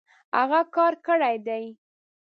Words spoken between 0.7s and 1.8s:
کار کړی دی